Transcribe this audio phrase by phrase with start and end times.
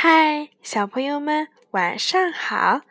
[0.00, 2.82] 嗨，小朋友们，晚上好！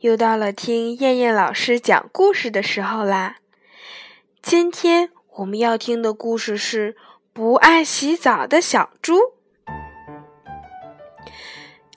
[0.00, 3.36] 又到了听燕燕老师讲故事的时候啦。
[4.42, 6.92] 今天我们要听的故事是
[7.32, 9.16] 《不爱洗澡的小猪》。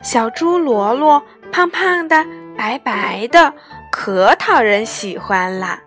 [0.01, 1.21] 小猪罗罗
[1.51, 2.25] 胖胖的、
[2.55, 3.53] 白白的，
[3.91, 5.83] 可讨人喜欢啦。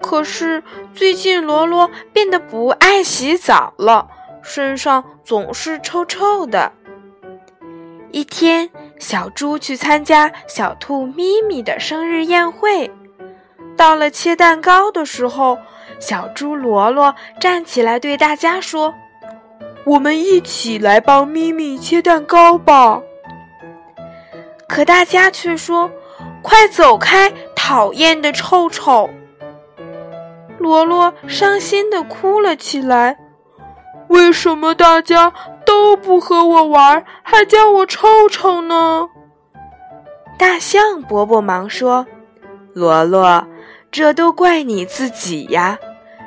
[0.00, 0.62] 可是
[0.94, 4.08] 最近罗罗变得不爱洗澡了，
[4.40, 6.74] 身上总是臭臭的。
[8.10, 12.90] 一天，小猪去参加小兔咪咪的生日宴会。
[13.76, 15.58] 到了切蛋糕的时候，
[16.00, 18.94] 小猪罗罗站起来对大家说
[19.86, 23.00] ：“我们一起来帮咪咪切蛋糕吧。”
[24.66, 25.90] 可大家却说
[26.42, 29.08] ：“快走开，讨厌的臭臭！”
[30.58, 33.16] 罗罗伤心地哭了起来。
[34.08, 35.32] 为什么大家
[35.64, 39.08] 都不和我玩，还叫我臭臭呢？
[40.38, 42.06] 大象伯伯忙说
[42.72, 43.46] ：“罗罗，
[43.90, 45.78] 这都怪你自己呀！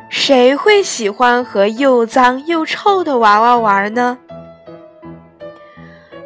[0.10, 4.18] 谁会喜欢和又脏又臭的娃娃玩呢？”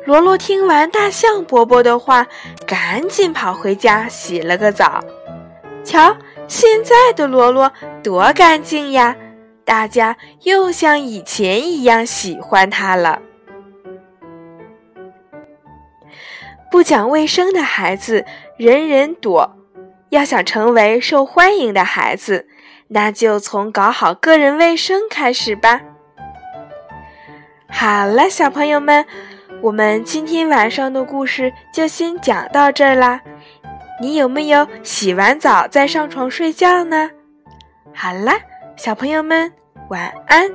[0.05, 2.27] 罗罗听完大象伯伯的话，
[2.67, 5.03] 赶紧跑回家洗了个澡。
[5.83, 6.15] 瞧，
[6.47, 7.71] 现在的罗罗
[8.03, 9.15] 多干净呀！
[9.65, 13.21] 大家又像以前一样喜欢他了。
[16.71, 18.25] 不讲卫生的孩子
[18.57, 19.55] 人人躲，
[20.09, 22.47] 要想成为受欢迎的孩子，
[22.89, 25.81] 那就从搞好个人卫生开始吧。
[27.67, 29.05] 好了，小朋友们，
[29.61, 33.21] 我们今天晚上的故事就先讲到这儿啦。
[34.01, 37.09] 你有没有洗完澡再上床睡觉呢？
[37.93, 38.37] 好啦。
[38.77, 39.51] 小朋友们，
[39.89, 40.49] 晚安。